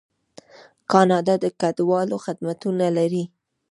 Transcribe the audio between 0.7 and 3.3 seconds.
کاناډا د کډوالو خدمتونه لري.